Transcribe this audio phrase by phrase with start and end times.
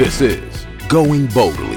[0.00, 1.76] This is Going Boldly,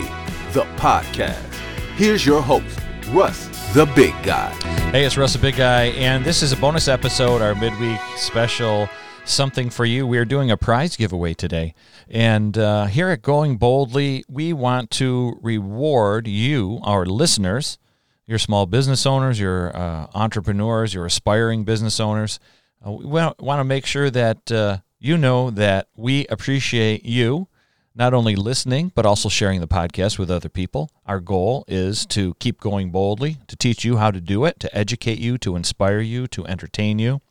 [0.54, 1.54] the podcast.
[1.98, 4.50] Here's your host, Russ, the Big Guy.
[4.92, 8.88] Hey, it's Russ, the Big Guy, and this is a bonus episode, our midweek special
[9.26, 10.08] something for you.
[10.08, 11.76] We are doing a prize giveaway today.
[12.08, 17.78] And uh, here at Going Boldly, we want to reward you, our listeners,
[18.26, 22.40] your small business owners, your uh, entrepreneurs, your aspiring business owners.
[22.88, 27.50] Uh, we want to make sure that uh, you know that we appreciate you
[27.96, 30.90] not only listening, but also sharing the podcast with other people.
[31.06, 34.76] Our goal is to keep going boldly, to teach you how to do it, to
[34.76, 37.22] educate you, to inspire you, to entertain you.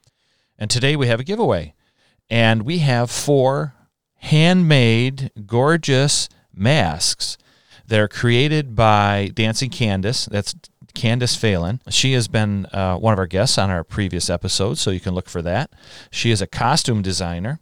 [0.58, 1.74] And today we have a giveaway.
[2.30, 3.74] And we have four
[4.16, 7.36] handmade, gorgeous masks
[7.86, 10.26] that are created by Dancing Candace.
[10.26, 10.54] That's
[10.94, 11.80] Candace Phelan.
[11.88, 15.14] She has been uh, one of our guests on our previous episodes, so you can
[15.14, 15.72] look for that.
[16.10, 17.58] She is a costume designer.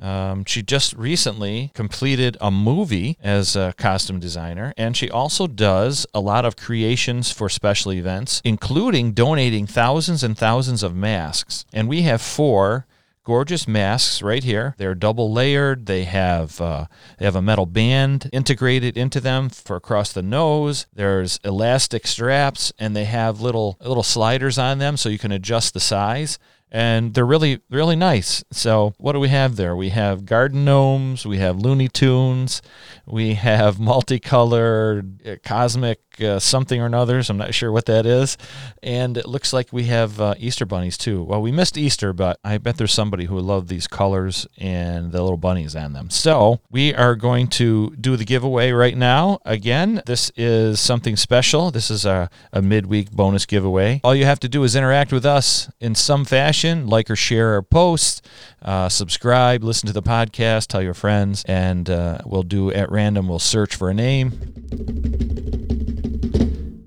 [0.00, 6.06] Um, she just recently completed a movie as a costume designer, and she also does
[6.14, 11.64] a lot of creations for special events, including donating thousands and thousands of masks.
[11.72, 12.86] And we have four
[13.24, 14.74] gorgeous masks right here.
[14.78, 15.86] They're double layered.
[15.86, 16.86] They have uh,
[17.18, 20.86] they have a metal band integrated into them for across the nose.
[20.92, 25.74] There's elastic straps, and they have little little sliders on them so you can adjust
[25.74, 26.38] the size
[26.72, 28.42] and they're really really nice.
[28.50, 29.76] So what do we have there?
[29.76, 32.62] We have garden gnomes, we have Looney Tunes,
[33.06, 37.22] we have multicolored uh, cosmic uh, something or another.
[37.22, 38.38] So I'm not sure what that is,
[38.82, 41.22] and it looks like we have uh, Easter bunnies too.
[41.22, 45.12] Well, we missed Easter, but I bet there's somebody who would love these colors and
[45.12, 46.08] the little bunnies on them.
[46.08, 49.40] So we are going to do the giveaway right now.
[49.44, 51.70] Again, this is something special.
[51.70, 54.00] This is a, a midweek bonus giveaway.
[54.02, 57.54] All you have to do is interact with us in some fashion like or share
[57.54, 58.22] our posts,
[58.62, 63.28] uh, subscribe, listen to the podcast, tell your friends, and uh, we'll do at random,
[63.28, 64.30] we'll search for a name.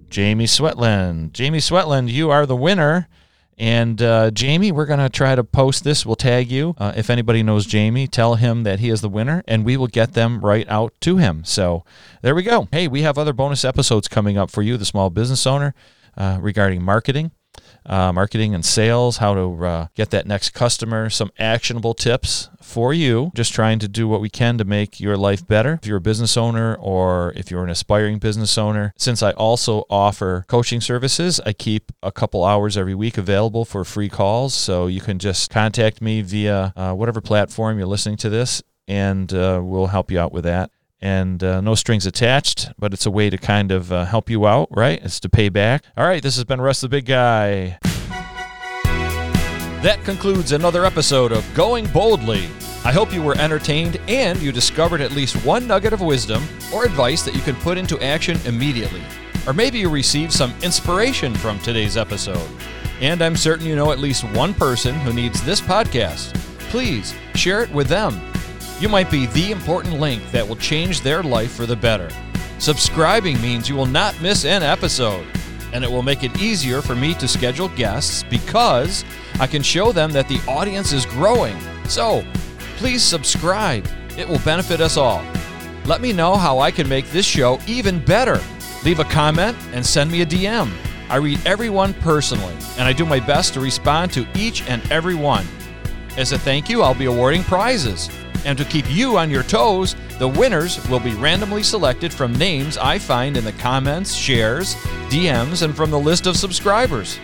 [0.09, 1.33] Jamie Sweatland.
[1.33, 3.09] Jamie Sweatland, you are the winner.
[3.57, 6.05] And uh, Jamie, we're going to try to post this.
[6.05, 6.75] We'll tag you.
[6.77, 9.87] Uh, if anybody knows Jamie, tell him that he is the winner, and we will
[9.87, 11.43] get them right out to him.
[11.45, 11.85] So
[12.21, 12.67] there we go.
[12.71, 15.73] Hey, we have other bonus episodes coming up for you, the small business owner,
[16.17, 17.31] uh, regarding marketing
[17.85, 22.93] uh, marketing and sales, how to uh, get that next customer, some actionable tips for
[22.93, 23.31] you.
[23.35, 25.79] Just trying to do what we can to make your life better.
[25.81, 29.85] If you're a business owner or if you're an aspiring business owner, since I also
[29.89, 34.53] offer coaching services, I keep a couple hours every week available for free calls.
[34.53, 39.31] So you can just contact me via uh, whatever platform you're listening to this, and
[39.33, 40.71] uh, we'll help you out with that
[41.05, 44.47] and uh, no strings attached, but it's a way to kind of uh, help you
[44.47, 44.99] out, right?
[45.03, 45.85] It's to pay back.
[45.95, 47.77] All right, this has been Russ the Big Guy.
[49.83, 52.49] That concludes another episode of Going Boldly.
[52.83, 56.43] I hope you were entertained and you discovered at least one nugget of wisdom
[56.73, 59.03] or advice that you can put into action immediately.
[59.45, 62.49] Or maybe you received some inspiration from today's episode.
[62.99, 66.33] And I'm certain you know at least one person who needs this podcast.
[66.71, 68.19] Please share it with them
[68.79, 72.09] you might be the important link that will change their life for the better.
[72.59, 75.25] Subscribing means you will not miss an episode,
[75.73, 79.05] and it will make it easier for me to schedule guests because
[79.39, 81.57] I can show them that the audience is growing.
[81.87, 82.25] So,
[82.77, 83.87] please subscribe.
[84.17, 85.23] It will benefit us all.
[85.85, 88.41] Let me know how I can make this show even better.
[88.83, 90.71] Leave a comment and send me a DM.
[91.09, 95.15] I read everyone personally, and I do my best to respond to each and every
[95.15, 95.45] one.
[96.17, 98.09] As a thank you, I'll be awarding prizes.
[98.45, 102.77] And to keep you on your toes, the winners will be randomly selected from names
[102.77, 104.75] I find in the comments, shares,
[105.09, 107.19] DMs, and from the list of subscribers.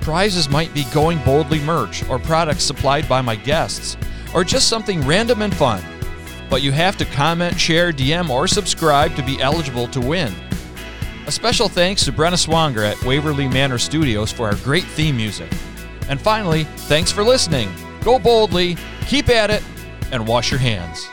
[0.00, 3.96] Prizes might be Going Boldly merch or products supplied by my guests,
[4.34, 5.82] or just something random and fun.
[6.48, 10.32] But you have to comment, share, DM, or subscribe to be eligible to win.
[11.26, 15.50] A special thanks to Brenna Swanger at Waverly Manor Studios for our great theme music.
[16.08, 17.72] And finally, thanks for listening.
[18.02, 18.76] Go boldly,
[19.06, 19.62] keep at it,
[20.12, 21.10] and wash your hands.